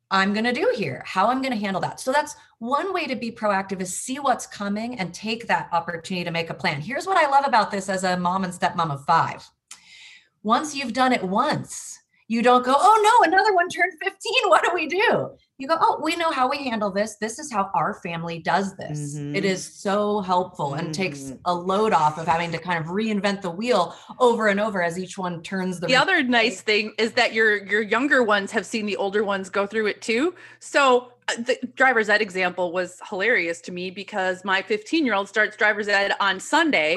[0.10, 2.00] I'm going to do here, how I'm going to handle that.
[2.00, 6.24] So that's one way to be proactive is see what's coming and take that opportunity
[6.24, 6.82] to make a plan.
[6.82, 9.50] Here's what I love about this as a mom and stepmom of 5.
[10.44, 14.34] Once you've done it once, you don't go, "Oh no, another one turned 15.
[14.50, 17.16] What do we do?" You go, "Oh, we know how we handle this.
[17.20, 19.46] This is how our family does this." It Mhm.
[19.46, 21.40] is so helpful and takes Mhm.
[21.46, 25.00] a load off of having to kind of reinvent the wheel over and over as
[25.00, 28.66] each one turns the The other nice thing is that your your younger ones have
[28.66, 30.36] seen the older ones go through it too.
[30.60, 35.28] So uh, the driver's ed example was hilarious to me because my 15 year old
[35.28, 36.96] starts driver's ed on Sunday,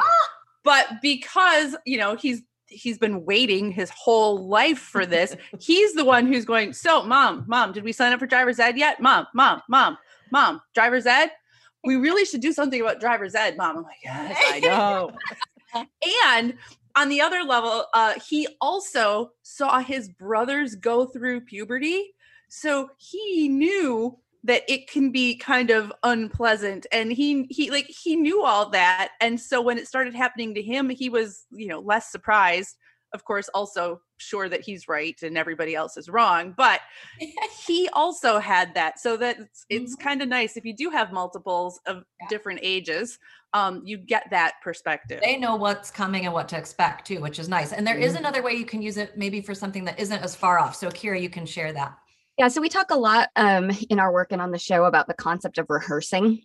[0.65, 6.05] but because you know he's he's been waiting his whole life for this, he's the
[6.05, 6.73] one who's going.
[6.73, 9.01] So, mom, mom, did we sign up for driver's ed yet?
[9.01, 9.99] Mom, mom, mom,
[10.31, 11.31] mom, driver's ed.
[11.85, 13.79] We really should do something about driver's ed, mom.
[13.79, 15.13] I'm like, yes, I know.
[16.27, 16.55] and
[16.97, 22.15] on the other level, uh, he also saw his brothers go through puberty.
[22.49, 28.17] So he knew that it can be kind of unpleasant and he he like he
[28.17, 31.81] knew all that and so when it started happening to him he was you know
[31.81, 32.77] less surprised
[33.13, 36.81] of course also sure that he's right and everybody else is wrong but
[37.67, 41.13] he also had that so that it's, it's kind of nice if you do have
[41.13, 42.29] multiples of Yeah.
[42.29, 43.19] different ages
[43.53, 47.39] um you get that perspective they know what's coming and what to expect too, which
[47.39, 47.73] is nice.
[47.73, 48.19] And there is Mhm.
[48.21, 50.77] another way you can use it maybe for something that isn't as far off.
[50.77, 51.99] So Kira, you can share that.
[52.41, 55.07] Yeah, so we talk a lot um, in our work and on the show about
[55.07, 56.41] the concept of rehearsing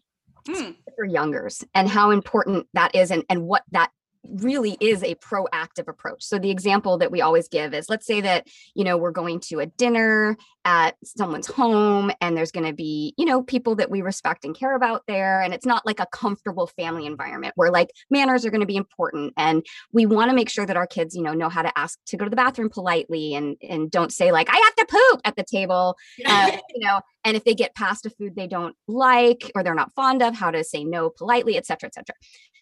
[0.45, 0.71] Hmm.
[0.97, 3.91] for youngers and how important that is and, and what that
[4.29, 6.23] really is a proactive approach.
[6.23, 9.39] So the example that we always give is let's say that, you know, we're going
[9.41, 13.91] to a dinner at someone's home and there's going to be, you know, people that
[13.91, 17.71] we respect and care about there and it's not like a comfortable family environment where
[17.71, 20.87] like manners are going to be important and we want to make sure that our
[20.87, 23.91] kids, you know, know how to ask to go to the bathroom politely and and
[23.91, 25.95] don't say like I have to poop at the table
[26.25, 29.75] uh, you know and if they get past a food they don't like or they're
[29.75, 32.15] not fond of how to say no politely et cetera et cetera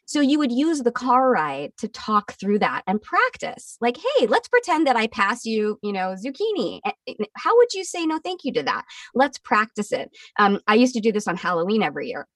[0.05, 4.27] so you would use the car ride to talk through that and practice like hey
[4.27, 6.79] let's pretend that i pass you you know zucchini.
[6.85, 8.85] Eh, how would you say no thank you to that?
[9.13, 10.09] Let's practice it.
[10.39, 12.27] Um, i used to do this on halloween every year.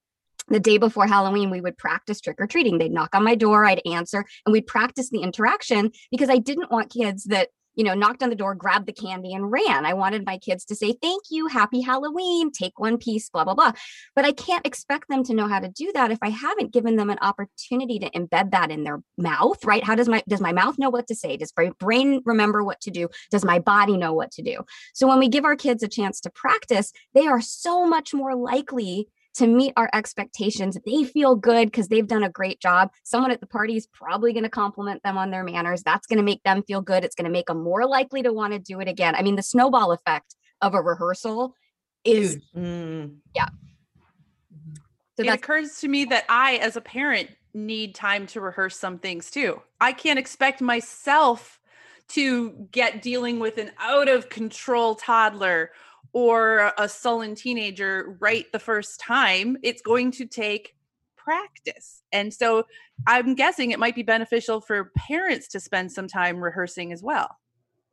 [0.50, 2.78] The day before Halloween, we would practice trick or treating.
[2.78, 6.70] They'd knock on my door, I'd answer, and we'd practice the interaction because I didn't
[6.70, 9.86] want kids that you know, knocked on the door, grabbed the candy, and ran.
[9.86, 13.54] I wanted my kids to say, Thank you, happy Halloween, take one piece, blah, blah,
[13.54, 13.70] blah.
[14.16, 16.96] But I can't expect them to know how to do that if I haven't given
[16.96, 19.84] them an opportunity to embed that in their mouth, right?
[19.84, 21.36] How does my does my mouth know what to say?
[21.36, 23.08] Does my brain remember what to do?
[23.30, 24.64] Does my body know what to do?
[24.92, 28.34] So when we give our kids a chance to practice, they are so much more
[28.34, 29.06] likely
[29.38, 30.76] to meet our expectations.
[30.84, 32.90] They feel good because they've done a great job.
[33.04, 35.82] Someone at the party is probably going to compliment them on their manners.
[35.82, 37.04] That's going to make them feel good.
[37.04, 39.14] It's going to make them more likely to want to do it again.
[39.14, 41.54] I mean, the snowball effect of a rehearsal
[42.04, 42.44] is Huge.
[42.56, 43.16] Mm.
[45.16, 48.98] so it occurs to me that I, as a parent, need time to rehearse some
[48.98, 49.62] things too.
[49.80, 51.60] I can't expect myself
[52.08, 55.70] to get dealing with an out of control toddler
[56.18, 59.56] or a sullen teenager right the first time.
[59.62, 60.74] It's going to take
[61.16, 62.02] practice.
[62.10, 62.64] And so
[63.06, 67.36] I'm guessing it might be beneficial for parents to spend some time rehearsing as well.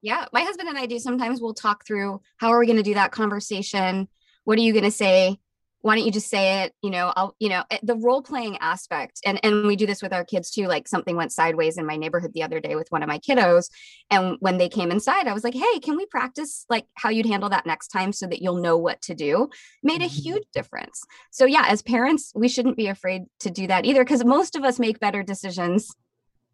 [0.01, 2.83] Yeah, my husband and I do sometimes we'll talk through how are we going to
[2.83, 4.07] do that conversation?
[4.43, 5.37] What are you going to say?
[5.85, 8.57] Why don't you just say it you know i'll you know eh, the role playing
[8.57, 11.85] aspect and and we do this with our kids too like something went sideways in
[11.85, 13.69] my neighborhood the other day with one of my kiddos
[14.09, 17.27] and when they came inside i was like hey can we practice like how you'd
[17.27, 19.47] handle that next time so that you'll know what to do
[19.83, 20.23] made a Mhm.
[20.23, 24.25] huge difference so yeah as parents we shouldn't be afraid to do that either because
[24.25, 25.93] most of us make better decisions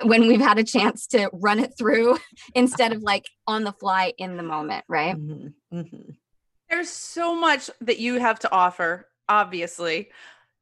[0.04, 2.18] when we've had a chance to run it through
[2.56, 6.16] instead of like on the fly in the moment right Mhm, mhm.
[6.70, 10.10] There's so much that you have to offer, obviously.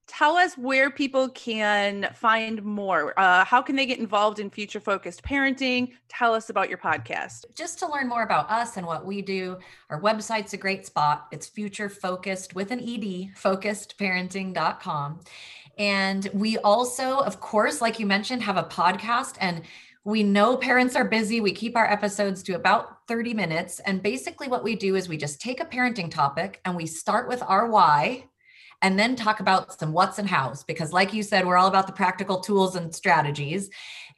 [0.08, 3.14] Tell us where people can find more.
[3.20, 5.94] Uh, how can they get involved in future focused parenting?
[6.08, 7.46] Tell us about your podcast.
[7.56, 9.58] just to learn more about us and what we do,
[9.90, 11.28] our website's a great spot.
[11.32, 15.20] It's future focused with an ED, focusedparenting.com.
[15.78, 19.62] And we also, of course, like you mentioned, have a podcast and
[20.04, 21.40] we know parents are busy.
[21.40, 23.80] We keep our episodes to about 30 minutes.
[23.82, 27.28] And basically, what we do is we just take a parenting topic and we start
[27.28, 28.29] with our why
[28.82, 30.64] and then talk about some what's and hows.
[30.64, 33.70] Because, like you said, we're all about the practical tools and strategies.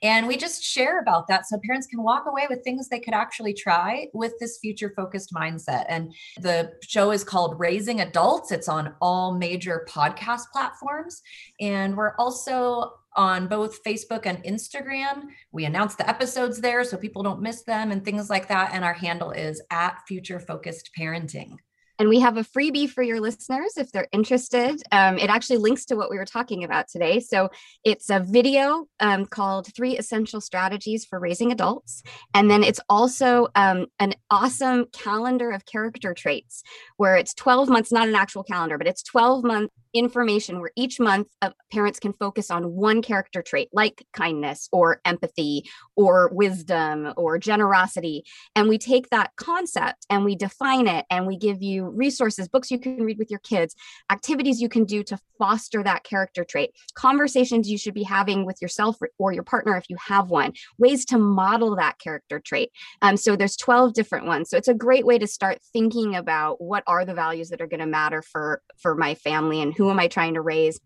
[0.04, 3.14] And we just share about that so parents can walk away with things they could
[3.14, 5.86] actually try with this future focused mindset.
[5.90, 8.52] And the show is called Raising Adults.
[8.52, 11.22] It's on all major podcast platforms.
[11.60, 15.26] And we're also on both Facebook and Instagram.
[15.52, 18.72] We announce the episodes there so people don't miss them and things like that.
[18.74, 21.58] And our handle is at Future Focused Parenting.
[22.02, 24.82] And we have a freebie for your listeners if they're interested.
[24.92, 27.20] Um, it actually links to what we were talking about today.
[27.20, 27.52] So
[27.84, 32.02] it's a video um, called Three Essential Strategies for Raising Adults.
[32.34, 36.64] And then it's also um, an awesome calendar of character traits
[36.98, 41.00] where it's 12 months, not an actual calendar, but it's 12 month information where each
[41.00, 47.14] month uh, parents can focus on one character trait like kindness or empathy or wisdom
[47.18, 48.24] or generosity.
[48.56, 52.72] And we take that concept and we define it and we give you resources books
[52.72, 53.76] you can read with your kids
[54.10, 58.62] activities you can do to foster that character trait conversations you should be having with
[58.62, 62.70] yourself or- your partner if you have one ways to model that character trait.
[63.02, 64.50] Um, so there's 12 different ones.
[64.50, 67.68] So it's a great way to start thinking about what are the values that are
[67.68, 70.80] going to matter for for my family and who am i trying to raise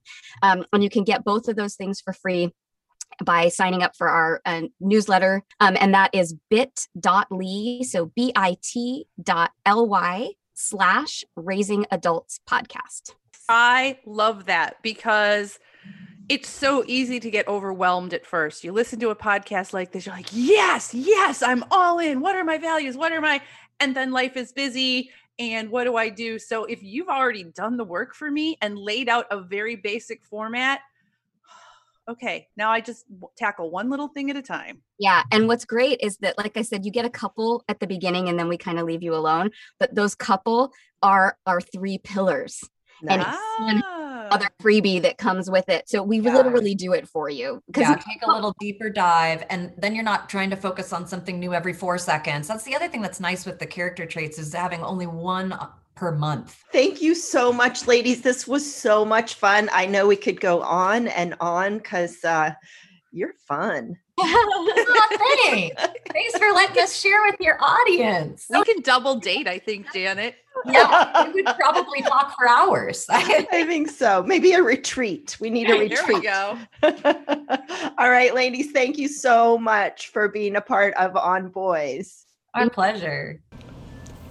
[0.43, 2.51] um, and you can get both of those things for free
[3.23, 9.07] by signing up for our uh, newsletter um, and that is bit.ly so bit.ly
[10.53, 13.13] slash raising adults podcast
[13.47, 15.59] I love that because
[16.29, 18.63] it's so easy to get overwhelmed at first.
[18.63, 22.21] You listen to a podcast like this, you're like, yes, yes, I'm all in.
[22.21, 22.97] What are my values?
[22.97, 23.41] What are my,
[23.79, 25.11] and then life is busy.
[25.37, 26.39] And what do I do?
[26.39, 30.23] So if you've already done the work for me and laid out a very basic
[30.23, 30.79] format,
[32.09, 33.05] okay, now I just
[33.37, 34.81] tackle one little thing at a time.
[34.97, 35.23] Yeah.
[35.31, 38.29] And what's great is that, like I said, you get a couple at the beginning
[38.29, 39.51] and then we kind of leave you alone.
[39.79, 40.71] But those couple
[41.03, 42.63] are our three pillars.
[43.01, 43.35] And Nice.
[43.37, 43.94] Ah.
[44.31, 45.87] Other freebie that comes with it.
[45.89, 46.33] So we Yeah.
[46.33, 47.61] literally do it for you.
[47.67, 51.07] Because Yeah, take a little deeper dive, and then you're not trying to focus on
[51.07, 52.47] something new every four seconds.
[52.47, 55.67] That's the other thing that's nice with the character traits is having only one uh,
[55.95, 56.63] per month.
[56.71, 58.21] Thank you so much, ladies.
[58.21, 59.69] This was so much fun.
[59.71, 62.51] I know we could go on and on because uh,
[63.11, 63.97] you're fun.
[64.17, 65.17] Oh,
[65.51, 65.81] thanks.
[66.11, 68.45] thanks for letting us share with your audience.
[68.49, 70.35] we can double date, I think, Janet.
[70.67, 73.05] Yeah, we would probably talk for hours.
[73.09, 74.23] I think so.
[74.23, 75.37] Maybe a retreat.
[75.39, 76.23] We need a retreat.
[76.23, 77.13] There we go.
[77.97, 82.25] All right, ladies, thank you so much for being a part of On Boys.
[82.53, 83.41] Our pleasure.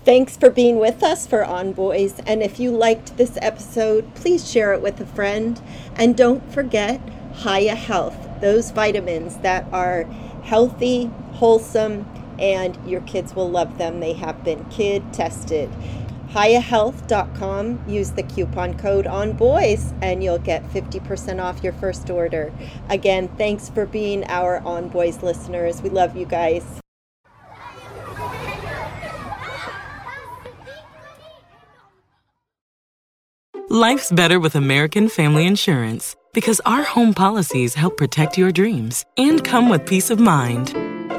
[0.05, 2.21] Thanks for being with us for On Boys.
[2.27, 5.61] And if you liked this episode, please share it with a friend.
[5.97, 7.01] And don't forget
[7.37, 10.05] Hiya Health, those vitamins that are
[10.43, 12.07] healthy, wholesome,
[12.39, 14.01] and your kids will love them.
[14.01, 15.71] They have been kid tested.
[16.35, 17.85] HiyaHealth.com.
[17.87, 22.53] Use the coupon code on boys and you'll get 50% off your first order.
[22.91, 25.81] Again, thanks for being our On Boys listeners.
[25.81, 26.65] We love you guys.
[33.71, 39.43] Life's better with American Family Insurance because our home policies help protect your dreams and
[39.45, 40.94] come with peace of mind.